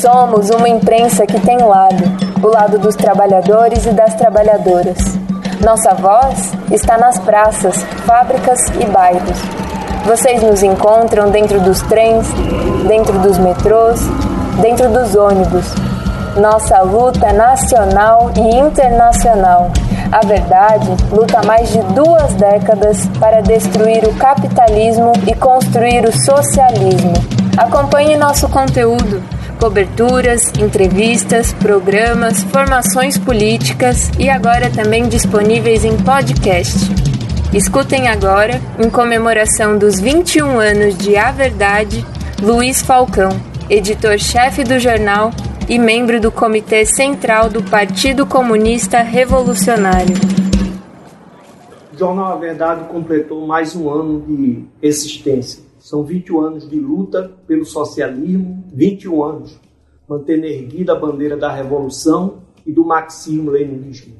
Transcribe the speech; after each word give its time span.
Somos 0.00 0.48
uma 0.48 0.66
imprensa 0.66 1.26
que 1.26 1.38
tem 1.40 1.58
lado, 1.58 2.02
o 2.42 2.46
lado 2.46 2.78
dos 2.78 2.96
trabalhadores 2.96 3.84
e 3.84 3.90
das 3.90 4.14
trabalhadoras. 4.14 4.96
Nossa 5.62 5.92
voz 5.92 6.54
está 6.70 6.96
nas 6.96 7.18
praças, 7.18 7.76
fábricas 8.06 8.58
e 8.80 8.86
bairros. 8.86 9.38
Vocês 10.06 10.42
nos 10.42 10.62
encontram 10.62 11.30
dentro 11.30 11.60
dos 11.60 11.82
trens, 11.82 12.26
dentro 12.88 13.18
dos 13.18 13.36
metrôs, 13.36 14.00
dentro 14.62 14.88
dos 14.88 15.14
ônibus. 15.14 15.66
Nossa 16.34 16.80
luta 16.80 17.30
nacional 17.34 18.30
e 18.34 18.56
internacional. 18.56 19.70
A 20.10 20.24
verdade 20.24 20.96
luta 21.12 21.42
mais 21.42 21.68
de 21.68 21.82
duas 21.92 22.32
décadas 22.36 23.06
para 23.18 23.42
destruir 23.42 24.02
o 24.06 24.14
capitalismo 24.14 25.12
e 25.26 25.34
construir 25.34 26.08
o 26.08 26.24
socialismo. 26.24 27.12
Acompanhe 27.58 28.16
nosso 28.16 28.48
conteúdo 28.48 29.22
coberturas, 29.60 30.50
entrevistas, 30.58 31.52
programas, 31.52 32.42
formações 32.44 33.18
políticas 33.18 34.10
e 34.18 34.30
agora 34.30 34.70
também 34.70 35.06
disponíveis 35.06 35.84
em 35.84 35.98
podcast. 35.98 36.78
Escutem 37.52 38.08
agora, 38.08 38.58
em 38.78 38.88
comemoração 38.88 39.76
dos 39.76 40.00
21 40.00 40.58
anos 40.58 40.96
de 40.96 41.14
A 41.14 41.30
Verdade, 41.30 42.04
Luiz 42.42 42.80
Falcão, 42.80 43.28
editor-chefe 43.68 44.64
do 44.64 44.78
jornal 44.78 45.30
e 45.68 45.78
membro 45.78 46.18
do 46.18 46.32
Comitê 46.32 46.86
Central 46.86 47.50
do 47.50 47.62
Partido 47.62 48.24
Comunista 48.24 49.02
Revolucionário. 49.02 50.16
O 51.92 51.98
Jornal 51.98 52.32
A 52.32 52.36
Verdade 52.36 52.88
completou 52.88 53.46
mais 53.46 53.76
um 53.76 53.90
ano 53.90 54.22
de 54.26 54.64
existência. 54.80 55.69
São 55.80 56.04
21 56.04 56.40
anos 56.40 56.68
de 56.68 56.78
luta 56.78 57.28
pelo 57.46 57.64
socialismo, 57.64 58.64
21 58.72 59.24
anos 59.24 59.60
mantendo 60.10 60.44
erguida 60.44 60.92
a 60.92 60.98
bandeira 60.98 61.36
da 61.36 61.52
revolução 61.52 62.42
e 62.66 62.72
do 62.72 62.84
marxismo-leninismo. 62.84 64.16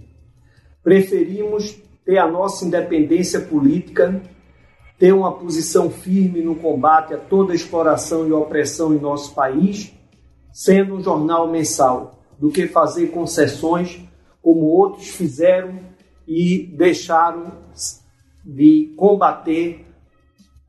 Preferimos 0.84 1.76
ter 2.04 2.18
a 2.18 2.30
nossa 2.30 2.64
independência 2.64 3.40
política, 3.40 4.22
ter 4.96 5.12
uma 5.12 5.32
posição 5.32 5.90
firme 5.90 6.42
no 6.42 6.54
combate 6.54 7.12
a 7.12 7.18
toda 7.18 7.56
exploração 7.56 8.28
e 8.28 8.30
opressão 8.30 8.94
em 8.94 9.00
nosso 9.00 9.34
país, 9.34 9.92
sendo 10.52 10.94
um 10.94 11.02
jornal 11.02 11.50
mensal, 11.50 12.22
do 12.38 12.50
que 12.50 12.68
fazer 12.68 13.08
concessões 13.08 14.00
como 14.40 14.66
outros 14.66 15.08
fizeram 15.08 15.80
e 16.26 16.72
deixaram 16.72 17.52
de 18.44 18.94
combater 18.96 19.89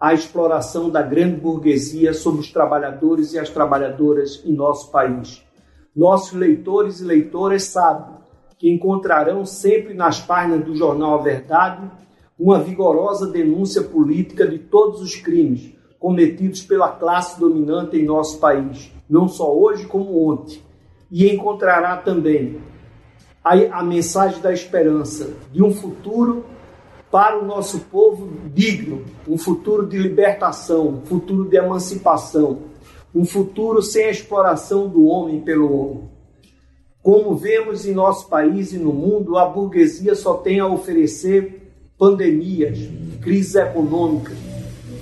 a 0.01 0.15
exploração 0.15 0.89
da 0.89 1.03
grande 1.03 1.35
burguesia 1.39 2.11
sobre 2.11 2.41
os 2.41 2.51
trabalhadores 2.51 3.33
e 3.33 3.39
as 3.39 3.51
trabalhadoras 3.51 4.41
em 4.43 4.51
nosso 4.51 4.89
país. 4.89 5.45
Nossos 5.95 6.33
leitores 6.33 7.01
e 7.01 7.03
leitoras 7.03 7.65
sabem 7.65 8.15
que 8.57 8.67
encontrarão 8.67 9.45
sempre 9.45 9.93
nas 9.93 10.19
páginas 10.19 10.65
do 10.65 10.75
jornal 10.75 11.19
A 11.19 11.21
Verdade 11.21 11.91
uma 12.39 12.57
vigorosa 12.57 13.27
denúncia 13.27 13.83
política 13.83 14.47
de 14.47 14.57
todos 14.57 15.01
os 15.01 15.15
crimes 15.15 15.75
cometidos 15.99 16.63
pela 16.63 16.89
classe 16.89 17.39
dominante 17.39 17.95
em 17.95 18.03
nosso 18.03 18.39
país, 18.39 18.91
não 19.07 19.27
só 19.27 19.55
hoje 19.55 19.85
como 19.85 20.27
ontem. 20.27 20.63
E 21.11 21.29
encontrará 21.29 21.97
também 21.97 22.59
a, 23.43 23.53
a 23.79 23.83
mensagem 23.83 24.41
da 24.41 24.51
esperança 24.51 25.31
de 25.51 25.61
um 25.61 25.71
futuro 25.71 26.43
para 27.11 27.37
o 27.37 27.45
nosso 27.45 27.81
povo 27.81 28.29
digno, 28.53 29.03
um 29.27 29.37
futuro 29.37 29.85
de 29.85 29.97
libertação, 29.97 30.87
um 30.87 31.01
futuro 31.01 31.49
de 31.49 31.57
emancipação, 31.57 32.59
um 33.13 33.25
futuro 33.25 33.81
sem 33.81 34.05
a 34.05 34.11
exploração 34.11 34.87
do 34.87 35.05
homem 35.05 35.41
pelo 35.41 35.75
homem. 35.75 36.09
Como 37.03 37.35
vemos 37.35 37.85
em 37.85 37.93
nosso 37.93 38.29
país 38.29 38.71
e 38.71 38.77
no 38.77 38.93
mundo, 38.93 39.37
a 39.37 39.45
burguesia 39.45 40.15
só 40.15 40.35
tem 40.35 40.61
a 40.61 40.67
oferecer 40.67 41.73
pandemias, 41.97 42.79
crises 43.21 43.55
econômicas, 43.55 44.37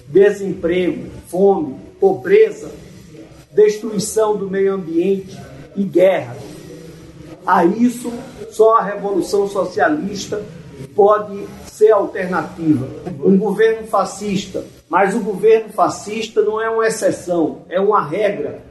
desemprego, 0.08 1.12
fome, 1.28 1.76
pobreza, 2.00 2.72
destruição 3.52 4.36
do 4.36 4.50
meio 4.50 4.74
ambiente 4.74 5.38
e 5.76 5.84
guerra. 5.84 6.36
A 7.46 7.66
isso, 7.66 8.12
só 8.50 8.78
a 8.78 8.84
revolução 8.84 9.48
socialista 9.48 10.44
pode 10.96 11.48
ser 11.66 11.92
alternativa. 11.92 12.88
Um 13.24 13.38
governo 13.38 13.88
fascista, 13.88 14.64
mas 14.90 15.16
o 15.16 15.20
governo 15.20 15.70
fascista 15.70 16.42
não 16.42 16.62
é 16.62 16.70
uma 16.70 16.88
exceção, 16.88 17.64
é 17.70 17.80
uma 17.80 18.02
regra 18.02 18.64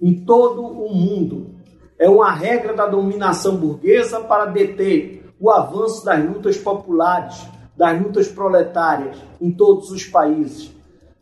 em 0.00 0.14
todo 0.14 0.62
o 0.62 0.94
mundo. 0.94 1.54
É 1.98 2.08
uma 2.08 2.30
regra 2.32 2.74
da 2.74 2.86
dominação 2.86 3.56
burguesa 3.56 4.20
para 4.20 4.46
deter 4.46 5.24
o 5.40 5.50
avanço 5.50 6.04
das 6.04 6.22
lutas 6.24 6.58
populares, 6.58 7.46
das 7.76 8.00
lutas 8.00 8.28
proletárias 8.28 9.16
em 9.40 9.50
todos 9.50 9.90
os 9.90 10.04
países. 10.04 10.70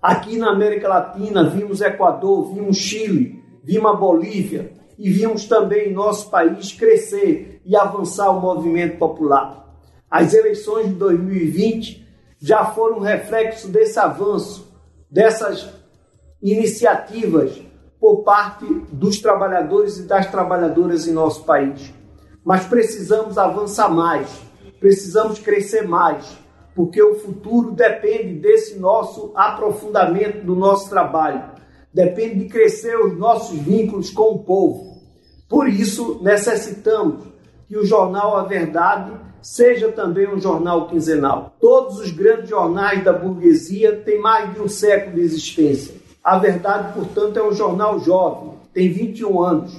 Aqui 0.02 0.36
na 0.36 0.50
América 0.50 0.88
Latina 0.88 1.48
vimos 1.48 1.80
Equador, 1.80 2.52
vimos 2.52 2.76
Chile, 2.76 3.42
vimos 3.62 3.90
a 3.90 3.94
Bolívia 3.94 4.72
e 4.98 5.10
vimos 5.10 5.46
também 5.46 5.92
nosso 5.92 6.30
país 6.30 6.72
crescer 6.72 7.60
e 7.64 7.74
avançar 7.76 8.30
o 8.30 8.40
movimento 8.40 8.98
popular. 8.98 9.63
As 10.14 10.32
eleições 10.32 10.90
de 10.90 10.94
2020 10.94 12.06
já 12.38 12.66
foram 12.66 13.00
reflexo 13.00 13.66
desse 13.66 13.98
avanço, 13.98 14.72
dessas 15.10 15.68
iniciativas 16.40 17.60
por 17.98 18.22
parte 18.22 18.64
dos 18.92 19.20
trabalhadores 19.20 19.98
e 19.98 20.04
das 20.04 20.30
trabalhadoras 20.30 21.08
em 21.08 21.12
nosso 21.12 21.42
país. 21.42 21.92
Mas 22.44 22.64
precisamos 22.64 23.36
avançar 23.36 23.88
mais, 23.88 24.40
precisamos 24.78 25.40
crescer 25.40 25.82
mais, 25.82 26.38
porque 26.76 27.02
o 27.02 27.16
futuro 27.16 27.72
depende 27.72 28.34
desse 28.34 28.78
nosso 28.78 29.32
aprofundamento 29.34 30.46
do 30.46 30.54
nosso 30.54 30.88
trabalho, 30.88 31.42
depende 31.92 32.44
de 32.44 32.48
crescer 32.48 32.96
os 33.00 33.18
nossos 33.18 33.58
vínculos 33.58 34.10
com 34.10 34.34
o 34.34 34.44
povo. 34.44 34.96
Por 35.48 35.68
isso, 35.68 36.20
necessitamos 36.22 37.24
que 37.66 37.76
o 37.76 37.84
jornal 37.84 38.36
A 38.36 38.44
Verdade 38.44 39.24
seja 39.44 39.92
também 39.92 40.26
um 40.26 40.40
jornal 40.40 40.88
quinzenal. 40.88 41.54
Todos 41.60 41.98
os 41.98 42.10
grandes 42.10 42.48
jornais 42.48 43.04
da 43.04 43.12
burguesia 43.12 43.94
têm 43.94 44.18
mais 44.18 44.54
de 44.54 44.60
um 44.60 44.68
século 44.68 45.16
de 45.16 45.20
existência. 45.20 45.94
A 46.24 46.38
verdade, 46.38 46.94
portanto, 46.94 47.38
é 47.38 47.46
um 47.46 47.52
jornal 47.52 48.00
jovem, 48.00 48.54
tem 48.72 48.90
21 48.90 49.42
anos. 49.42 49.78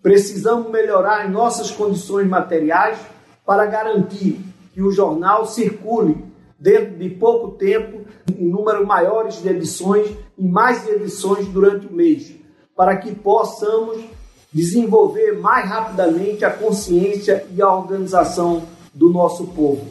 Precisamos 0.00 0.70
melhorar 0.70 1.24
as 1.24 1.30
nossas 1.30 1.72
condições 1.72 2.28
materiais 2.28 3.00
para 3.44 3.66
garantir 3.66 4.38
que 4.72 4.80
o 4.80 4.92
jornal 4.92 5.44
circule 5.44 6.24
dentro 6.56 6.96
de 6.98 7.10
pouco 7.10 7.56
tempo 7.56 8.02
em 8.30 8.46
número 8.46 8.86
maiores 8.86 9.42
de 9.42 9.48
edições 9.48 10.08
e 10.38 10.46
mais 10.46 10.88
edições 10.88 11.48
durante 11.48 11.88
o 11.88 11.92
mês, 11.92 12.32
para 12.76 12.96
que 12.96 13.12
possamos 13.12 14.04
desenvolver 14.52 15.32
mais 15.38 15.68
rapidamente 15.68 16.44
a 16.44 16.50
consciência 16.50 17.46
e 17.54 17.60
a 17.60 17.72
organização 17.72 18.62
do 18.94 19.10
nosso 19.10 19.46
povo. 19.48 19.86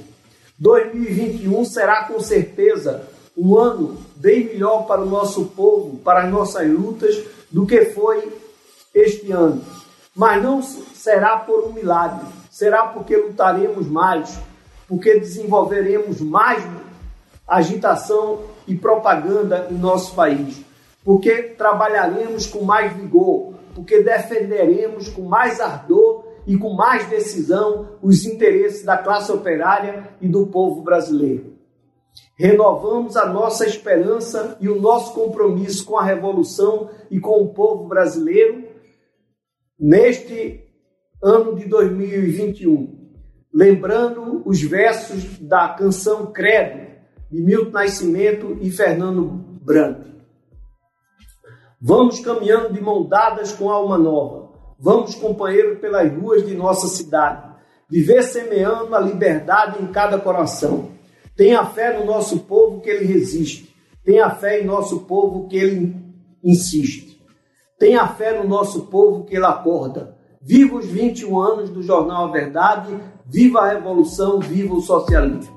2021 0.59 1.65
será 1.65 2.05
com 2.05 2.19
certeza 2.19 3.07
um 3.37 3.55
ano 3.55 3.97
bem 4.15 4.45
melhor 4.45 4.87
para 4.87 5.01
o 5.01 5.05
nosso 5.05 5.45
povo, 5.45 5.97
para 5.97 6.23
as 6.23 6.31
nossas 6.31 6.67
lutas, 6.67 7.23
do 7.51 7.65
que 7.65 7.85
foi 7.85 8.35
este 8.93 9.31
ano. 9.31 9.61
Mas 10.15 10.41
não 10.41 10.61
será 10.61 11.37
por 11.37 11.65
um 11.65 11.73
milagre, 11.73 12.25
será 12.49 12.87
porque 12.87 13.15
lutaremos 13.15 13.87
mais, 13.87 14.39
porque 14.87 15.19
desenvolveremos 15.19 16.19
mais 16.19 16.63
agitação 17.47 18.41
e 18.67 18.75
propaganda 18.75 19.67
em 19.69 19.75
nosso 19.75 20.15
país, 20.15 20.59
porque 21.05 21.43
trabalharemos 21.43 22.47
com 22.47 22.65
mais 22.65 22.91
vigor, 22.93 23.36
porque 23.77 24.01
defenderemos 24.01 25.07
com 25.07 25.21
mais 25.21 25.61
ardor 25.61 26.25
e 26.47 26.57
com 26.57 26.73
mais 26.73 27.07
decisão 27.07 27.99
os 28.01 28.25
interesses 28.25 28.83
da 28.83 28.97
classe 28.97 29.31
operária 29.31 30.09
e 30.19 30.27
do 30.27 30.47
povo 30.47 30.81
brasileiro. 30.81 31.53
Renovamos 32.35 33.15
a 33.15 33.27
nossa 33.27 33.67
esperança 33.67 34.57
e 34.59 34.67
o 34.67 34.81
nosso 34.81 35.13
compromisso 35.13 35.85
com 35.85 35.95
a 35.95 36.03
revolução 36.03 36.89
e 37.11 37.19
com 37.19 37.43
o 37.43 37.53
povo 37.53 37.87
brasileiro 37.87 38.67
neste 39.79 40.63
ano 41.23 41.55
de 41.55 41.65
2021, 41.65 43.13
lembrando 43.53 44.41
os 44.43 44.59
versos 44.59 45.37
da 45.37 45.69
canção 45.69 46.31
Credo 46.31 46.87
de 47.29 47.43
Milton 47.43 47.69
Nascimento 47.69 48.57
e 48.59 48.71
Fernando 48.71 49.27
Branco. 49.61 50.16
Vamos 51.79 52.19
caminhando 52.19 52.73
de 52.73 52.81
mão 52.81 53.07
dadas 53.07 53.51
com 53.51 53.69
alma 53.69 53.99
nova. 53.99 54.49
Vamos, 54.79 55.13
companheiro, 55.13 55.77
pelas 55.77 56.11
ruas 56.11 56.43
de 56.43 56.55
nossa 56.55 56.87
cidade. 56.87 57.47
Viver 57.87 58.23
semeando 58.23 58.95
a 58.95 58.99
liberdade 58.99 59.81
em 59.81 59.87
cada 59.87 60.17
coração. 60.17 60.89
Tenha 61.35 61.63
fé 61.65 61.97
no 61.97 62.03
nosso 62.03 62.39
povo 62.39 62.81
que 62.81 62.89
ele 62.89 63.05
resiste. 63.05 63.75
Tenha 64.03 64.29
fé 64.31 64.59
em 64.59 64.65
nosso 64.65 65.01
povo 65.01 65.47
que 65.47 65.55
ele 65.55 65.95
insiste. 66.43 67.21
Tenha 67.77 68.07
fé 68.07 68.41
no 68.41 68.49
nosso 68.49 68.87
povo 68.87 69.23
que 69.23 69.35
ele 69.35 69.45
acorda. 69.45 70.17
Viva 70.41 70.77
os 70.77 70.87
21 70.87 71.39
anos 71.39 71.69
do 71.69 71.83
Jornal 71.83 72.25
A 72.25 72.31
Verdade, 72.31 72.97
viva 73.25 73.59
a 73.59 73.69
revolução, 73.71 74.39
viva 74.39 74.73
o 74.73 74.81
socialismo. 74.81 75.56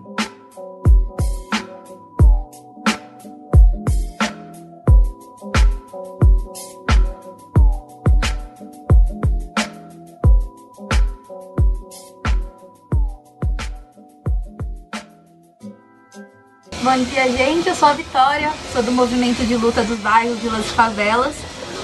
Bom 16.83 16.97
dia, 17.05 17.31
gente. 17.31 17.69
Eu 17.69 17.75
sou 17.75 17.89
a 17.89 17.93
Vitória, 17.93 18.51
sou 18.73 18.83
do 18.83 18.91
movimento 18.91 19.45
de 19.47 19.55
luta 19.55 19.83
dos 19.83 19.99
bairros, 19.99 20.39
vilas 20.39 20.65
e 20.65 20.71
favelas. 20.71 21.35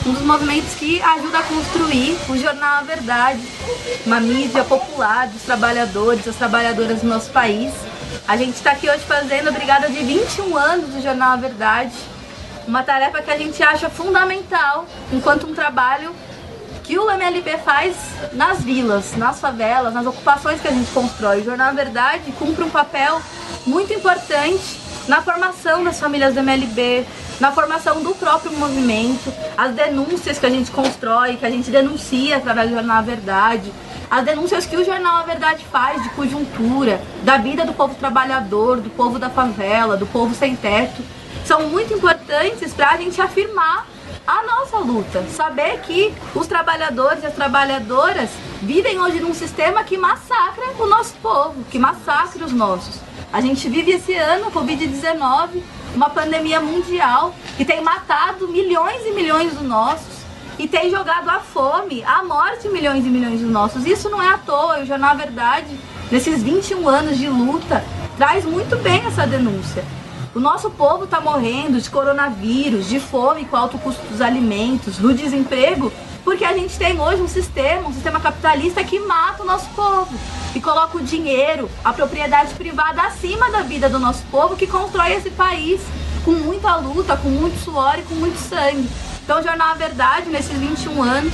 Um 0.06 0.12
dos 0.14 0.22
movimentos 0.22 0.74
que 0.74 1.02
ajuda 1.02 1.40
a 1.40 1.42
construir 1.42 2.16
o 2.30 2.36
jornal 2.38 2.78
A 2.78 2.80
Verdade, 2.80 3.42
uma 4.06 4.20
mídia 4.20 4.64
popular 4.64 5.28
dos 5.28 5.42
trabalhadores, 5.42 6.24
das 6.24 6.36
trabalhadoras 6.36 7.02
do 7.02 7.08
nosso 7.08 7.30
país. 7.30 7.74
A 8.26 8.38
gente 8.38 8.54
está 8.54 8.70
aqui 8.70 8.88
hoje 8.88 9.00
fazendo 9.00 9.48
a 9.48 9.52
brigada 9.52 9.90
de 9.90 10.02
21 10.02 10.56
anos 10.56 10.88
do 10.88 11.02
jornal 11.02 11.32
A 11.32 11.36
Verdade, 11.36 11.92
uma 12.66 12.82
tarefa 12.82 13.20
que 13.20 13.30
a 13.30 13.36
gente 13.36 13.62
acha 13.62 13.90
fundamental 13.90 14.86
enquanto 15.12 15.46
um 15.46 15.52
trabalho 15.52 16.10
que 16.82 16.98
o 16.98 17.10
MLB 17.10 17.58
faz 17.58 17.96
nas 18.32 18.62
vilas, 18.62 19.14
nas 19.14 19.40
favelas, 19.40 19.92
nas 19.92 20.06
ocupações 20.06 20.58
que 20.58 20.68
a 20.68 20.72
gente 20.72 20.90
constrói. 20.92 21.42
O 21.42 21.44
Jornal 21.44 21.68
A 21.68 21.72
Verdade 21.72 22.32
cumpre 22.38 22.64
um 22.64 22.70
papel 22.70 23.20
muito 23.66 23.92
importante 23.92 24.85
na 25.08 25.22
formação 25.22 25.84
das 25.84 26.00
famílias 26.00 26.34
do 26.34 26.40
MLB, 26.40 27.06
na 27.38 27.52
formação 27.52 28.02
do 28.02 28.14
próprio 28.14 28.52
movimento, 28.52 29.32
as 29.56 29.74
denúncias 29.74 30.38
que 30.38 30.46
a 30.46 30.50
gente 30.50 30.70
constrói, 30.70 31.36
que 31.36 31.46
a 31.46 31.50
gente 31.50 31.70
denuncia 31.70 32.36
através 32.36 32.68
do 32.68 32.74
Jornal 32.74 32.98
A 32.98 33.02
Verdade, 33.02 33.72
as 34.10 34.24
denúncias 34.24 34.66
que 34.66 34.76
o 34.76 34.84
Jornal 34.84 35.16
A 35.16 35.22
Verdade 35.22 35.64
faz 35.70 36.02
de 36.02 36.08
conjuntura, 36.10 37.00
da 37.22 37.36
vida 37.38 37.64
do 37.64 37.72
povo 37.72 37.94
trabalhador, 37.94 38.80
do 38.80 38.90
povo 38.90 39.18
da 39.18 39.30
favela, 39.30 39.96
do 39.96 40.06
povo 40.06 40.34
sem 40.34 40.56
teto, 40.56 41.02
são 41.44 41.68
muito 41.68 41.94
importantes 41.94 42.72
para 42.72 42.90
a 42.90 42.96
gente 42.96 43.20
afirmar 43.20 43.86
a 44.26 44.42
nossa 44.42 44.78
luta. 44.78 45.24
Saber 45.28 45.78
que 45.80 46.12
os 46.34 46.46
trabalhadores 46.46 47.22
e 47.22 47.26
as 47.26 47.34
trabalhadoras 47.34 48.30
vivem 48.60 49.00
hoje 49.00 49.20
num 49.20 49.32
sistema 49.32 49.84
que 49.84 49.96
massacra 49.96 50.64
o 50.78 50.86
nosso 50.86 51.14
povo, 51.22 51.62
que 51.70 51.78
massacra 51.78 52.44
os 52.44 52.52
nossos. 52.52 53.00
A 53.36 53.40
gente 53.42 53.68
vive 53.68 53.90
esse 53.90 54.14
ano, 54.14 54.50
Covid-19, 54.50 55.62
uma 55.94 56.08
pandemia 56.08 56.58
mundial 56.58 57.34
que 57.58 57.66
tem 57.66 57.82
matado 57.82 58.48
milhões 58.48 59.04
e 59.04 59.10
milhões 59.10 59.52
dos 59.52 59.60
nossos 59.60 60.24
e 60.58 60.66
tem 60.66 60.90
jogado 60.90 61.28
a 61.28 61.40
fome, 61.40 62.02
a 62.04 62.24
morte 62.24 62.66
milhões 62.70 63.04
e 63.04 63.10
milhões 63.10 63.42
dos 63.42 63.50
nossos. 63.50 63.84
Isso 63.84 64.08
não 64.08 64.22
é 64.22 64.30
à 64.30 64.38
toa, 64.38 64.80
o 64.80 64.86
Jornal 64.86 65.18
Verdade, 65.18 65.78
nesses 66.10 66.42
21 66.42 66.88
anos 66.88 67.18
de 67.18 67.28
luta, 67.28 67.84
traz 68.16 68.46
muito 68.46 68.74
bem 68.76 69.04
essa 69.04 69.26
denúncia. 69.26 69.84
O 70.36 70.38
nosso 70.38 70.68
povo 70.68 71.04
está 71.04 71.18
morrendo 71.18 71.80
de 71.80 71.88
coronavírus, 71.88 72.90
de 72.90 73.00
fome 73.00 73.46
com 73.46 73.56
alto 73.56 73.78
custo 73.78 74.04
dos 74.04 74.20
alimentos, 74.20 74.98
do 74.98 75.14
desemprego 75.14 75.90
porque 76.22 76.44
a 76.44 76.52
gente 76.52 76.76
tem 76.76 77.00
hoje 77.00 77.22
um 77.22 77.28
sistema, 77.28 77.88
um 77.88 77.92
sistema 77.94 78.20
capitalista 78.20 78.84
que 78.84 78.98
mata 78.98 79.42
o 79.42 79.46
nosso 79.46 79.66
povo 79.70 80.14
e 80.54 80.60
coloca 80.60 80.98
o 80.98 81.02
dinheiro, 81.02 81.70
a 81.82 81.90
propriedade 81.90 82.52
privada 82.52 83.00
acima 83.04 83.50
da 83.50 83.62
vida 83.62 83.88
do 83.88 83.98
nosso 83.98 84.24
povo 84.24 84.56
que 84.56 84.66
constrói 84.66 85.14
esse 85.14 85.30
país 85.30 85.80
com 86.22 86.32
muita 86.32 86.76
luta, 86.76 87.16
com 87.16 87.30
muito 87.30 87.58
suor 87.64 87.98
e 87.98 88.02
com 88.02 88.16
muito 88.16 88.36
sangue. 88.36 88.90
Então, 89.24 89.40
o 89.40 89.42
Jornal 89.42 89.70
A 89.70 89.74
Verdade, 89.74 90.28
nesses 90.28 90.58
21 90.58 91.02
anos, 91.02 91.32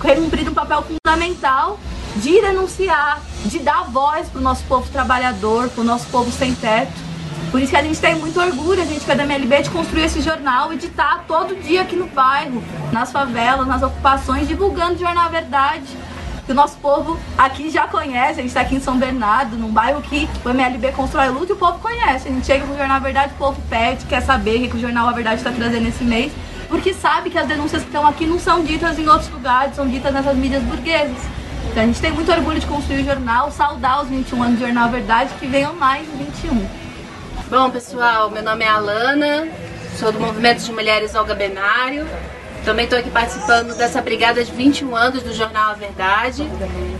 tem 0.00 0.16
cumprido 0.16 0.52
um 0.52 0.54
papel 0.54 0.82
fundamental 0.84 1.78
de 2.16 2.40
denunciar, 2.40 3.20
de 3.44 3.58
dar 3.58 3.82
voz 3.90 4.26
para 4.30 4.38
o 4.38 4.42
nosso 4.42 4.64
povo 4.64 4.88
trabalhador, 4.90 5.68
para 5.68 5.82
o 5.82 5.84
nosso 5.84 6.06
povo 6.06 6.32
sem 6.32 6.54
teto 6.54 7.07
por 7.50 7.60
isso 7.60 7.70
que 7.70 7.76
a 7.76 7.82
gente 7.82 7.98
tem 7.98 8.14
muito 8.14 8.38
orgulho, 8.38 8.82
a 8.82 8.84
gente 8.84 9.04
que 9.04 9.10
é 9.10 9.14
da 9.14 9.22
MLB, 9.22 9.62
de 9.62 9.70
construir 9.70 10.04
esse 10.04 10.20
jornal 10.20 10.72
e 10.72 10.76
de 10.76 10.86
estar 10.86 11.24
todo 11.26 11.54
dia 11.56 11.82
aqui 11.82 11.96
no 11.96 12.06
bairro, 12.06 12.62
nas 12.92 13.10
favelas, 13.10 13.66
nas 13.66 13.82
ocupações, 13.82 14.46
divulgando 14.46 14.94
o 14.94 14.98
Jornal 14.98 15.30
Verdade. 15.30 15.96
Que 16.44 16.52
o 16.52 16.54
nosso 16.54 16.78
povo 16.78 17.18
aqui 17.36 17.68
já 17.68 17.86
conhece, 17.86 18.40
a 18.40 18.42
gente 18.42 18.48
está 18.48 18.62
aqui 18.62 18.74
em 18.74 18.80
São 18.80 18.98
Bernardo, 18.98 19.56
num 19.56 19.70
bairro 19.70 20.00
que 20.02 20.28
o 20.44 20.48
MLB 20.48 20.92
constrói 20.92 21.28
luta 21.28 21.52
e 21.52 21.54
o 21.54 21.58
povo 21.58 21.78
conhece. 21.78 22.28
A 22.28 22.30
gente 22.30 22.46
chega 22.46 22.66
com 22.66 22.72
o 22.72 22.76
Jornal 22.76 23.00
Verdade, 23.00 23.32
o 23.34 23.36
povo 23.36 23.60
pede, 23.68 24.04
quer 24.06 24.22
saber 24.22 24.66
o 24.66 24.70
que 24.70 24.76
o 24.76 24.80
Jornal 24.80 25.08
A 25.08 25.12
Verdade 25.12 25.36
está 25.36 25.50
trazendo 25.50 25.88
esse 25.88 26.04
mês, 26.04 26.32
porque 26.68 26.92
sabe 26.94 27.30
que 27.30 27.38
as 27.38 27.46
denúncias 27.46 27.82
que 27.82 27.88
estão 27.88 28.06
aqui 28.06 28.26
não 28.26 28.38
são 28.38 28.62
ditas 28.62 28.98
em 28.98 29.06
outros 29.08 29.30
lugares, 29.30 29.74
são 29.74 29.86
ditas 29.86 30.12
nessas 30.12 30.36
mídias 30.36 30.62
burguesas. 30.62 31.18
Então 31.70 31.82
a 31.82 31.86
gente 31.86 32.00
tem 32.00 32.12
muito 32.12 32.32
orgulho 32.32 32.58
de 32.58 32.66
construir 32.66 33.02
o 33.02 33.04
jornal, 33.04 33.50
saudar 33.50 34.02
os 34.02 34.08
21 34.08 34.42
anos 34.42 34.58
do 34.58 34.64
Jornal 34.64 34.88
Verdade, 34.90 35.30
que 35.38 35.46
venham 35.46 35.74
mais 35.74 36.06
21. 36.08 36.87
Bom, 37.50 37.70
pessoal, 37.70 38.28
meu 38.28 38.42
nome 38.42 38.62
é 38.62 38.68
Alana, 38.68 39.48
sou 39.98 40.12
do 40.12 40.20
Movimento 40.20 40.62
de 40.62 40.70
Mulheres 40.70 41.14
Olga 41.14 41.34
Benário. 41.34 42.06
Também 42.62 42.84
estou 42.84 42.98
aqui 42.98 43.08
participando 43.08 43.74
dessa 43.74 44.02
brigada 44.02 44.44
de 44.44 44.52
21 44.52 44.94
anos 44.94 45.22
do 45.22 45.32
Jornal 45.32 45.70
A 45.70 45.72
Verdade. 45.72 46.46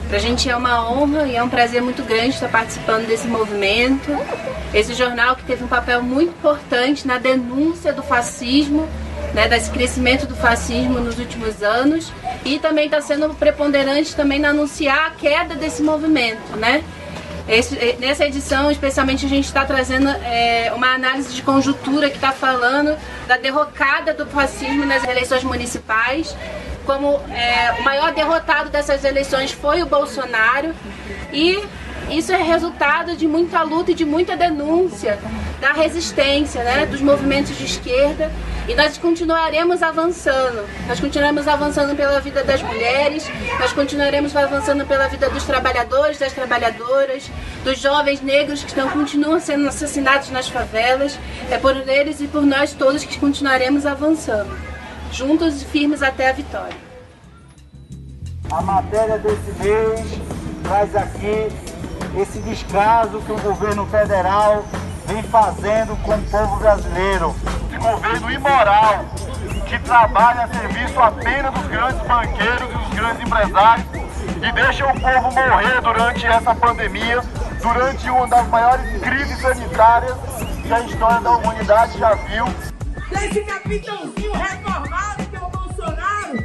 Para 0.09 0.17
a 0.17 0.21
gente 0.21 0.49
é 0.49 0.57
uma 0.57 0.91
honra 0.91 1.27
e 1.27 1.37
é 1.37 1.43
um 1.43 1.51
prazer 1.51 1.83
muito 1.83 2.03
grande 2.03 2.31
estar 2.31 2.49
participando 2.49 3.07
desse 3.07 3.27
movimento. 3.29 4.11
Esse 4.73 4.95
jornal 4.95 5.37
que 5.37 5.45
teve 5.45 5.63
um 5.65 5.69
papel 5.69 6.03
muito 6.03 6.31
importante 6.31 7.07
na 7.07 7.19
denúncia 7.19 7.93
do 7.93 8.03
fascismo, 8.03 8.89
né, 9.35 9.49
desse 9.49 9.71
crescimento 9.71 10.27
do 10.27 10.35
fascismo 10.35 10.99
nos 10.99 11.19
últimos 11.19 11.63
anos 11.63 12.11
e 12.43 12.59
também 12.59 12.87
está 12.87 13.03
sendo 13.03 13.35
preponderante 13.35 14.17
também 14.17 14.39
na 14.39 14.49
anunciar 14.49 15.09
a 15.09 15.11
queda 15.11 15.55
desse 15.55 15.83
movimento, 15.83 16.57
né? 16.57 16.83
Esse, 17.49 17.77
eh, 17.77 17.97
nessa 17.99 18.27
edição, 18.27 18.71
especialmente, 18.71 19.25
a 19.25 19.29
gente 19.29 19.47
está 19.47 19.65
trazendo 19.65 20.09
é, 20.09 20.71
uma 20.75 20.95
análise 20.95 21.35
de 21.35 21.43
conjuntura 21.43 22.11
que 22.11 22.17
está 22.17 22.31
falando 22.31 22.95
da 23.27 23.39
derrocada 23.39 24.13
do 24.13 24.27
fascismo 24.27 24.85
nas 24.85 25.03
eleições 25.05 25.43
municipais. 25.43 26.37
Como 26.85 27.21
é, 27.31 27.73
o 27.79 27.83
maior 27.83 28.13
derrotado 28.13 28.69
dessas 28.69 29.03
eleições 29.03 29.51
foi 29.51 29.83
o 29.83 29.87
Bolsonaro. 29.87 30.75
E 31.33 31.59
isso 32.11 32.33
é 32.33 32.43
resultado 32.43 33.17
de 33.17 33.27
muita 33.27 33.63
luta 33.63 33.93
e 33.93 33.95
de 33.95 34.05
muita 34.05 34.37
denúncia 34.37 35.19
da 35.59 35.73
resistência, 35.73 36.63
né, 36.63 36.85
dos 36.85 37.01
movimentos 37.01 37.57
de 37.57 37.65
esquerda 37.65 38.31
e 38.69 38.75
nós 38.75 38.99
continuaremos 38.99 39.83
avançando. 39.83 40.69
Nós 40.87 41.01
continuaremos 41.01 41.49
avançando 41.49 41.97
pela 41.97 42.21
vida 42.21 42.45
das 42.45 42.63
mulheres, 42.63 43.27
nós 43.59 43.73
continuaremos 43.73 44.37
avançando 44.37 44.87
pela 44.87 45.09
vida 45.09 45.31
dos 45.31 45.45
trabalhadores, 45.45 46.19
das 46.19 46.35
trabalhadoras, 46.35 47.31
dos 47.65 47.79
jovens 47.79 48.21
negros 48.21 48.63
que 48.63 48.69
estão, 48.69 48.91
continuam 48.91 49.41
sendo 49.41 49.67
assassinados 49.67 50.29
nas 50.31 50.49
favelas. 50.49 51.19
É 51.51 51.57
por 51.57 51.75
eles 51.77 52.21
e 52.21 52.29
por 52.29 52.43
nós 52.43 52.75
todos 52.75 53.05
que 53.05 53.19
continuaremos 53.19 53.87
avançando, 53.87 54.55
juntos 55.11 55.63
e 55.63 55.65
firmes 55.65 56.03
até 56.03 56.29
a 56.29 56.33
vitória. 56.33 56.77
A 58.51 58.61
matéria 58.61 59.19
desse 59.19 59.51
mês 59.63 60.21
traz 60.63 60.95
aqui 60.95 61.49
esse 62.21 62.39
descaso 62.41 63.21
que 63.21 63.33
o 63.33 63.39
governo 63.39 63.87
federal 63.87 64.65
vem 65.07 65.23
fazendo 65.23 65.97
com 66.03 66.15
o 66.15 66.23
povo 66.31 66.57
brasileiro. 66.57 67.35
De 67.79 67.85
governo 67.85 68.33
imoral, 68.33 69.05
que 69.69 69.79
trabalha 69.79 70.45
a 70.45 70.49
serviço 70.49 70.99
apenas 70.99 71.55
dos 71.55 71.67
grandes 71.69 72.07
banqueiros 72.09 72.71
e 72.71 72.77
dos 72.77 72.89
grandes 72.89 73.23
empresários 73.23 73.87
e 74.43 74.53
deixa 74.53 74.85
o 74.85 75.01
povo 75.01 75.31
morrer 75.31 75.81
durante 75.81 76.27
essa 76.27 76.55
pandemia, 76.57 77.23
durante 77.63 78.11
uma 78.11 78.27
das 78.27 78.49
maiores 78.49 79.01
crises 79.01 79.41
sanitárias 79.41 80.17
que 80.61 80.73
a 80.73 80.81
história 80.81 81.21
da 81.21 81.31
humanidade 81.31 81.99
já 82.01 82.15
viu. 82.15 82.47
Desse 83.11 83.43
capitãozinho 83.43 84.33
reformado 84.33 85.27
que 85.27 85.37
é 85.37 85.41
o 85.41 85.49
Bolsonaro, 85.49 86.37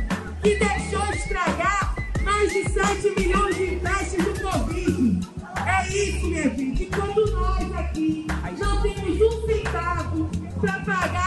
que 0.43 0.55
deixou 0.55 1.13
estragar 1.13 1.95
mais 2.21 2.53
de 2.53 2.69
7 2.69 3.19
milhões 3.19 3.55
de 3.55 3.75
testes 3.77 4.23
do 4.23 4.39
Covid. 4.39 5.29
É 5.65 5.87
isso, 5.87 6.27
minha 6.27 6.43
gente. 6.43 6.83
Enquanto 6.83 7.31
nós 7.31 7.73
aqui 7.79 8.27
não 8.59 8.81
temos 8.83 9.19
um 9.19 9.47
centavo 9.47 10.29
para 10.61 10.79
pagar 10.79 11.22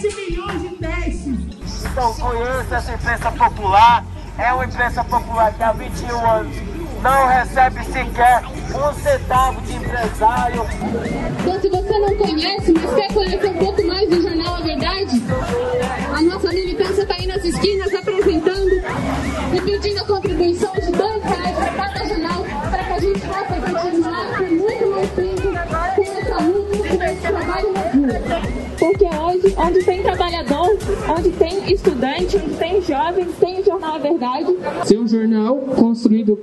7 0.00 0.14
milhões 0.14 0.62
de 0.62 0.68
testes. 0.76 1.84
Então 1.84 2.14
conheça 2.14 2.76
essa 2.76 2.92
imprensa 2.92 3.32
popular. 3.32 4.04
É 4.38 4.52
uma 4.52 4.64
imprensa 4.64 5.02
popular 5.02 5.52
que 5.52 5.62
há 5.62 5.72
21 5.72 6.30
anos 6.30 6.56
não 7.02 7.26
recebe 7.26 7.84
sequer 7.84 8.42
um 8.46 8.94
centavo 9.02 9.60
de 9.62 9.74
empresário. 9.74 10.64
Então, 11.40 11.60
se 11.60 11.68
você 11.68 11.98
não 11.98 12.16
conhece, 12.16 12.72
mas 12.72 12.94
quer 12.94 13.12
conhecer 13.12 13.50
um 13.50 13.58
pouco 13.58 13.86
mais 13.86 14.08
do 14.08 14.22
estudante, 31.72 32.38
tem 32.58 32.80
jovens, 32.82 33.36
tem 33.38 33.60
o 33.60 33.64
Jornal 33.64 33.94
A 33.94 33.98
Verdade. 33.98 34.56
Ser 34.84 34.98
um 34.98 35.06
jornal 35.06 35.56
construído 35.56 36.38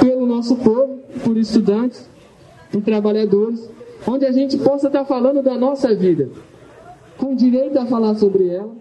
pelo 0.00 0.26
nosso 0.26 0.56
povo, 0.56 1.00
por 1.24 1.36
estudantes, 1.36 2.08
por 2.70 2.82
trabalhadores, 2.82 3.68
onde 4.06 4.26
a 4.26 4.32
gente 4.32 4.56
possa 4.58 4.86
estar 4.88 5.04
falando 5.04 5.42
da 5.42 5.56
nossa 5.56 5.94
vida, 5.94 6.28
com 7.18 7.34
direito 7.34 7.78
a 7.78 7.86
falar 7.86 8.14
sobre 8.16 8.48
ela, 8.48 8.74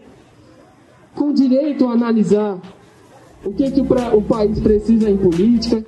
com 1.16 1.32
direito 1.34 1.88
a 1.88 1.92
analisar 1.92 2.60
o 3.44 3.54
que, 3.54 3.70
que 3.72 3.82
o, 3.82 4.18
o 4.18 4.22
país 4.22 4.60
precisa 4.60 5.10
em 5.10 5.18
política, 5.18 5.86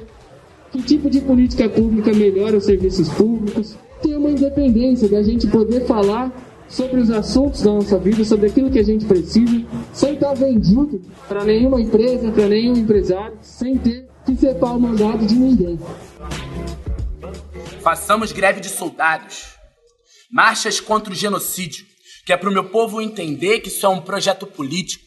que 0.72 0.82
tipo 0.82 1.10
de 1.10 1.22
política 1.22 1.68
pública 1.68 2.14
melhora 2.14 2.58
os 2.58 2.66
serviços 2.66 3.10
públicos, 3.10 3.76
ter 4.02 4.16
uma 4.16 4.30
independência 4.30 5.10
da 5.10 5.24
gente 5.24 5.48
poder 5.48 5.82
falar 5.86 6.32
sobre 6.68 7.00
os 7.00 7.10
assuntos 7.10 7.62
da 7.62 7.72
nossa 7.72 7.98
vida, 7.98 8.24
sobre 8.24 8.48
aquilo 8.48 8.70
que 8.70 8.80
a 8.80 8.84
gente 8.84 9.06
precisa, 9.06 9.66
sem 9.94 10.14
estar 10.14 10.34
vendido 10.34 11.02
para 11.28 11.44
nenhuma 11.44 11.82
empresa, 11.82 12.32
para 12.32 12.48
nenhum 12.48 12.76
empresário, 12.76 13.38
sem 13.42 13.78
ter 13.78 14.08
que 14.26 14.36
separar 14.36 14.76
o 14.76 14.80
mandado 14.80 15.26
de 15.26 15.36
ninguém. 15.36 15.80
Façamos 17.82 18.32
greve 18.32 18.60
de 18.60 18.70
soldados, 18.70 19.46
marchas 20.32 20.80
contra 20.80 21.14
o 21.14 21.16
genocídio, 21.16 21.86
que 22.26 22.34
é 22.34 22.38
para 22.38 22.50
o 22.50 22.54
meu 22.54 22.66
povo 22.66 23.02
entender 23.02 23.60
que 23.60 23.70
isso 23.70 23.86
é 23.86 23.90
um 23.90 24.02
projeto 24.02 24.46
político. 24.46 25.06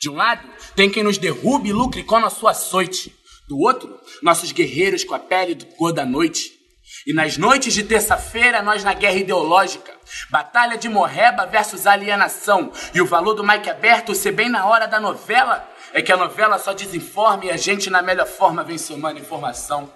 De 0.00 0.08
um 0.08 0.14
lado, 0.14 0.48
tem 0.74 0.88
quem 0.88 1.02
nos 1.02 1.18
derrube 1.18 1.68
e 1.68 1.72
lucre 1.72 2.02
com 2.02 2.16
a 2.16 2.30
sua 2.30 2.52
açoite. 2.52 3.14
Do 3.48 3.58
outro, 3.58 3.94
nossos 4.22 4.52
guerreiros 4.52 5.04
com 5.04 5.14
a 5.14 5.18
pele 5.18 5.54
do 5.54 5.66
cor 5.66 5.92
da 5.92 6.06
noite. 6.06 6.61
E 7.06 7.12
nas 7.12 7.36
noites 7.36 7.74
de 7.74 7.82
terça-feira, 7.82 8.62
nós 8.62 8.84
na 8.84 8.92
guerra 8.94 9.16
ideológica, 9.16 9.92
batalha 10.30 10.76
de 10.78 10.88
Morreba 10.88 11.46
versus 11.46 11.86
alienação. 11.86 12.72
E 12.94 13.00
o 13.00 13.06
valor 13.06 13.34
do 13.34 13.44
Mike 13.44 13.70
aberto 13.70 14.14
ser 14.14 14.32
bem 14.32 14.48
na 14.48 14.66
hora 14.66 14.86
da 14.86 15.00
novela 15.00 15.68
é 15.92 16.00
que 16.00 16.12
a 16.12 16.16
novela 16.16 16.58
só 16.58 16.72
desinforma 16.72 17.46
e 17.46 17.50
a 17.50 17.56
gente, 17.56 17.90
na 17.90 18.02
melhor 18.02 18.26
forma, 18.26 18.62
vem 18.62 18.78
somando 18.78 19.18
informação. 19.18 19.92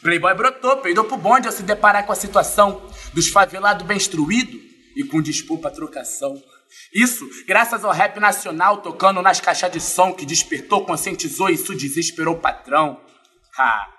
Playboy 0.00 0.34
brotou, 0.34 0.76
peidou 0.78 1.04
pro 1.04 1.16
bonde 1.16 1.48
ao 1.48 1.52
se 1.52 1.62
deparar 1.62 2.06
com 2.06 2.12
a 2.12 2.16
situação 2.16 2.82
dos 3.12 3.28
favelados 3.28 3.84
bem 3.84 3.96
instruídos 3.96 4.60
e 4.96 5.04
com 5.04 5.20
desculpa 5.20 5.70
trocação. 5.70 6.40
Isso 6.94 7.28
graças 7.46 7.84
ao 7.84 7.92
rap 7.92 8.18
nacional 8.20 8.78
tocando 8.78 9.22
nas 9.22 9.40
caixas 9.40 9.70
de 9.72 9.80
som 9.80 10.12
que 10.12 10.24
despertou, 10.24 10.84
conscientizou 10.84 11.50
e 11.50 11.54
isso 11.54 11.74
desesperou 11.74 12.34
o 12.34 12.40
patrão. 12.40 13.00
Ha. 13.58 13.97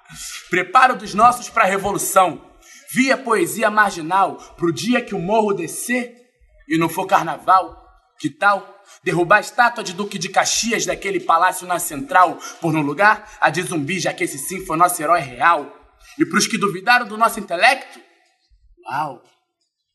Preparo 0.49 0.95
dos 0.95 1.13
nossos 1.13 1.49
para 1.49 1.63
a 1.63 1.67
revolução. 1.67 2.49
Via 2.91 3.17
poesia 3.17 3.69
marginal 3.69 4.37
pro 4.57 4.73
dia 4.73 5.01
que 5.01 5.13
o 5.13 5.19
morro 5.19 5.53
descer 5.53 6.15
e 6.67 6.77
não 6.77 6.89
for 6.89 7.05
carnaval. 7.05 7.77
Que 8.19 8.29
tal 8.29 8.79
derrubar 9.03 9.37
a 9.37 9.41
estátua 9.41 9.83
de 9.83 9.93
Duque 9.93 10.17
de 10.17 10.29
Caxias 10.29 10.85
daquele 10.85 11.19
palácio 11.19 11.65
na 11.67 11.79
central, 11.79 12.37
por 12.59 12.73
no 12.73 12.81
lugar 12.81 13.37
a 13.39 13.49
de 13.49 13.61
zumbi, 13.61 13.99
já 13.99 14.13
que 14.13 14.23
esse 14.23 14.37
sim 14.37 14.65
foi 14.65 14.77
nosso 14.77 15.01
herói 15.01 15.21
real? 15.21 15.73
E 16.17 16.25
pros 16.25 16.47
que 16.47 16.57
duvidaram 16.57 17.07
do 17.07 17.17
nosso 17.17 17.39
intelecto? 17.39 17.99
Uau, 18.85 19.21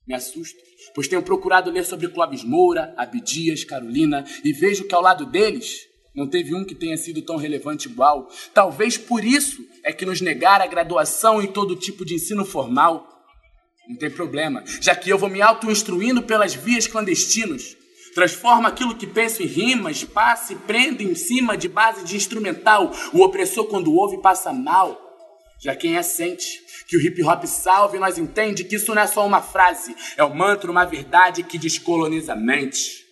me 0.06 0.14
assusto, 0.14 0.58
pois 0.94 1.08
tenho 1.08 1.22
procurado 1.22 1.70
ler 1.70 1.84
sobre 1.84 2.08
Clóvis 2.08 2.44
Moura, 2.44 2.94
Abdias, 2.96 3.64
Carolina, 3.64 4.24
e 4.44 4.52
vejo 4.52 4.84
que 4.84 4.94
ao 4.94 5.02
lado 5.02 5.26
deles 5.26 5.80
não 6.14 6.28
teve 6.28 6.54
um 6.54 6.64
que 6.64 6.74
tenha 6.74 6.96
sido 6.96 7.20
tão 7.22 7.36
relevante 7.36 7.88
igual. 7.88 8.28
Talvez 8.52 8.96
por 8.96 9.24
isso 9.24 9.66
é 9.82 9.92
que 9.92 10.06
nos 10.06 10.20
negaram 10.20 10.64
a 10.64 10.68
graduação 10.68 11.42
em 11.42 11.46
todo 11.46 11.74
tipo 11.74 12.04
de 12.04 12.14
ensino 12.14 12.44
formal. 12.44 13.08
Não 13.88 13.96
tem 13.96 14.10
problema, 14.10 14.62
já 14.80 14.94
que 14.94 15.10
eu 15.10 15.18
vou 15.18 15.28
me 15.28 15.42
auto-instruindo 15.42 16.22
pelas 16.22 16.54
vias 16.54 16.86
clandestinas. 16.86 17.76
Transforma 18.14 18.68
aquilo 18.68 18.96
que 18.96 19.08
penso 19.08 19.42
em 19.42 19.46
rimas, 19.46 20.04
passa 20.04 20.52
e 20.52 20.56
prende 20.56 21.04
em 21.04 21.16
cima 21.16 21.56
de 21.56 21.68
base 21.68 22.04
de 22.04 22.16
instrumental. 22.16 22.92
O 23.12 23.22
opressor, 23.22 23.66
quando 23.66 23.92
ouve, 23.92 24.22
passa 24.22 24.52
mal. 24.52 25.00
Já 25.60 25.74
quem 25.74 25.96
é 25.96 26.02
sente 26.02 26.62
que 26.86 26.96
o 26.96 27.00
hip 27.00 27.22
hop 27.24 27.44
salve, 27.44 27.98
nós 27.98 28.18
entende 28.18 28.64
que 28.64 28.76
isso 28.76 28.94
não 28.94 29.02
é 29.02 29.06
só 29.06 29.26
uma 29.26 29.42
frase, 29.42 29.96
é 30.16 30.24
um 30.24 30.34
mantra, 30.34 30.70
uma 30.70 30.84
verdade 30.84 31.42
que 31.42 31.58
descoloniza 31.58 32.34
a 32.34 32.36
mente. 32.36 33.04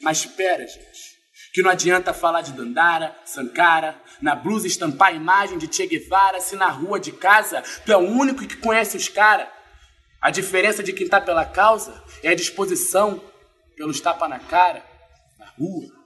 Mas 0.00 0.18
espera, 0.18 0.66
gente, 0.66 1.09
que 1.52 1.62
não 1.62 1.70
adianta 1.70 2.12
falar 2.12 2.42
de 2.42 2.52
Dandara, 2.52 3.16
Sankara, 3.24 4.00
na 4.20 4.34
blusa 4.34 4.66
estampar 4.66 5.08
a 5.08 5.12
imagem 5.12 5.58
de 5.58 5.72
Che 5.72 5.86
Guevara, 5.86 6.40
se 6.40 6.56
na 6.56 6.68
rua 6.68 7.00
de 7.00 7.12
casa 7.12 7.62
tu 7.84 7.92
é 7.92 7.96
o 7.96 8.00
único 8.00 8.46
que 8.46 8.56
conhece 8.56 8.96
os 8.96 9.08
caras. 9.08 9.48
A 10.20 10.30
diferença 10.30 10.82
de 10.82 10.92
quem 10.92 11.08
tá 11.08 11.20
pela 11.20 11.44
causa 11.44 12.02
é 12.22 12.28
a 12.28 12.34
disposição 12.34 13.22
pelos 13.76 14.00
tapa 14.00 14.28
na 14.28 14.38
cara, 14.38 14.84
na 15.38 15.46
rua. 15.58 16.00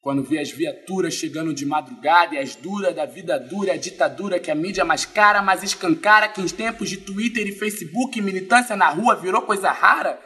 Quando 0.00 0.24
vê 0.24 0.38
as 0.38 0.50
viaturas 0.50 1.14
chegando 1.14 1.52
de 1.52 1.66
madrugada 1.66 2.34
e 2.34 2.38
as 2.38 2.56
duras 2.56 2.96
da 2.96 3.04
vida 3.04 3.38
dura, 3.38 3.74
a 3.74 3.76
ditadura 3.76 4.40
que 4.40 4.50
a 4.50 4.54
mídia 4.54 4.84
mais 4.84 5.04
cara, 5.04 5.42
mas 5.42 5.62
escancara 5.62 6.26
que 6.26 6.40
em 6.40 6.48
tempos 6.48 6.88
de 6.88 6.96
Twitter 6.96 7.46
e 7.46 7.52
Facebook, 7.52 8.20
militância 8.20 8.74
na 8.74 8.88
rua 8.88 9.14
virou 9.14 9.42
coisa 9.42 9.70
rara. 9.70 10.18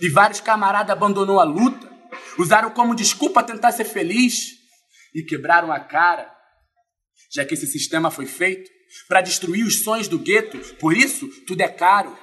E 0.00 0.08
vários 0.08 0.40
camaradas 0.40 0.90
abandonou 0.90 1.38
a 1.38 1.44
luta, 1.44 1.89
usaram 2.38 2.70
como 2.70 2.94
desculpa 2.94 3.42
tentar 3.42 3.72
ser 3.72 3.84
feliz 3.84 4.52
e 5.14 5.22
quebraram 5.22 5.72
a 5.72 5.80
cara. 5.80 6.30
Já 7.32 7.44
que 7.44 7.54
esse 7.54 7.66
sistema 7.66 8.10
foi 8.10 8.26
feito 8.26 8.70
para 9.08 9.20
destruir 9.20 9.64
os 9.64 9.82
sonhos 9.82 10.08
do 10.08 10.18
gueto, 10.18 10.58
por 10.76 10.96
isso 10.96 11.28
tudo 11.46 11.60
é 11.60 11.68
caro, 11.68 12.16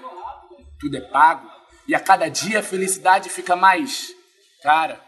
tudo 0.79 0.97
é 0.97 1.01
pago. 1.01 1.49
E 1.87 1.95
a 1.95 1.99
cada 1.99 2.27
dia 2.27 2.59
a 2.59 2.63
felicidade 2.63 3.29
fica 3.29 3.55
mais 3.55 4.13
cara. 4.61 5.07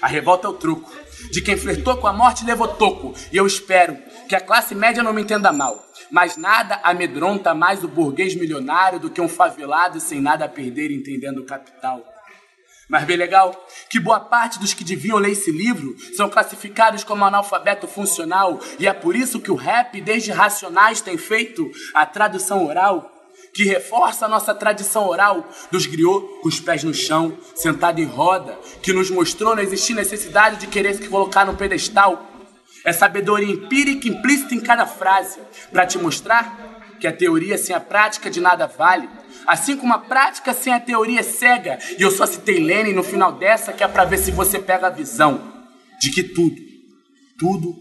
A 0.00 0.06
revolta 0.06 0.46
é 0.46 0.50
o 0.50 0.54
truco. 0.54 0.90
De 1.30 1.42
quem 1.42 1.56
flertou 1.56 1.96
com 1.96 2.06
a 2.06 2.12
morte 2.12 2.44
levou 2.44 2.68
toco. 2.68 3.14
E 3.32 3.36
eu 3.36 3.46
espero 3.46 3.98
que 4.28 4.34
a 4.34 4.40
classe 4.40 4.74
média 4.74 5.02
não 5.02 5.12
me 5.12 5.22
entenda 5.22 5.52
mal. 5.52 5.84
Mas 6.10 6.36
nada 6.36 6.80
amedronta 6.82 7.54
mais 7.54 7.82
o 7.82 7.88
burguês 7.88 8.34
milionário 8.34 9.00
do 9.00 9.10
que 9.10 9.20
um 9.20 9.28
favelado 9.28 10.00
sem 10.00 10.20
nada 10.20 10.44
a 10.44 10.48
perder 10.48 10.90
entendendo 10.90 11.38
o 11.38 11.46
capital. 11.46 12.04
Mas 12.88 13.04
bem 13.04 13.16
legal 13.16 13.66
que 13.90 13.98
boa 13.98 14.20
parte 14.20 14.60
dos 14.60 14.72
que 14.72 14.84
deviam 14.84 15.18
ler 15.18 15.32
esse 15.32 15.50
livro 15.50 15.96
são 16.14 16.28
classificados 16.28 17.02
como 17.02 17.24
analfabeto 17.24 17.88
funcional. 17.88 18.60
E 18.78 18.86
é 18.86 18.92
por 18.92 19.16
isso 19.16 19.40
que 19.40 19.50
o 19.50 19.56
rap, 19.56 20.00
desde 20.00 20.30
Racionais, 20.30 21.00
tem 21.00 21.18
feito 21.18 21.68
a 21.92 22.06
tradução 22.06 22.66
oral 22.66 23.12
que 23.52 23.64
reforça 23.64 24.26
a 24.26 24.28
nossa 24.28 24.54
tradição 24.54 25.08
oral. 25.08 25.48
Dos 25.70 25.86
griots 25.86 26.42
com 26.42 26.48
os 26.48 26.60
pés 26.60 26.84
no 26.84 26.94
chão, 26.94 27.36
sentado 27.54 28.00
em 28.00 28.04
roda, 28.04 28.56
que 28.82 28.92
nos 28.92 29.10
mostrou 29.10 29.56
não 29.56 29.62
existir 29.62 29.94
necessidade 29.94 30.58
de 30.58 30.66
querer 30.66 30.94
se 30.94 31.08
colocar 31.08 31.44
no 31.44 31.56
pedestal. 31.56 32.24
É 32.84 32.92
sabedoria 32.92 33.52
empírica 33.52 34.06
implícita 34.06 34.54
em 34.54 34.60
cada 34.60 34.86
frase, 34.86 35.40
para 35.72 35.86
te 35.86 35.98
mostrar 35.98 36.65
que 36.98 37.06
a 37.06 37.12
teoria 37.12 37.58
sem 37.58 37.74
a 37.74 37.80
prática 37.80 38.30
de 38.30 38.40
nada 38.40 38.66
vale. 38.66 39.08
Assim 39.46 39.76
como 39.76 39.92
a 39.92 39.98
prática 39.98 40.52
sem 40.52 40.72
a 40.72 40.80
teoria 40.80 41.20
é 41.20 41.22
cega. 41.22 41.78
E 41.98 42.02
eu 42.02 42.10
só 42.10 42.26
citei 42.26 42.58
Lenin 42.58 42.92
no 42.92 43.02
final 43.02 43.32
dessa, 43.32 43.72
que 43.72 43.84
é 43.84 43.88
para 43.88 44.04
ver 44.04 44.18
se 44.18 44.30
você 44.30 44.58
pega 44.58 44.88
a 44.88 44.90
visão 44.90 45.52
de 46.00 46.10
que 46.10 46.22
tudo, 46.22 46.56
tudo, 47.38 47.76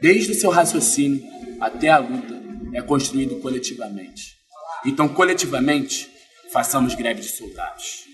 desde 0.00 0.32
o 0.32 0.34
seu 0.34 0.50
raciocínio 0.50 1.22
até 1.60 1.88
a 1.88 1.98
luta, 1.98 2.40
é 2.74 2.82
construído 2.82 3.40
coletivamente. 3.40 4.36
Então, 4.84 5.08
coletivamente, 5.08 6.10
façamos 6.52 6.94
greve 6.94 7.20
de 7.20 7.28
soldados. 7.28 8.08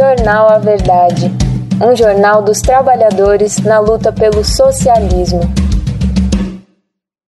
Jornal 0.00 0.48
A 0.48 0.56
Verdade 0.56 1.30
um 1.78 1.94
jornal 1.94 2.42
dos 2.42 2.62
trabalhadores 2.62 3.58
na 3.58 3.78
luta 3.78 4.10
pelo 4.10 4.42
socialismo. 4.42 5.40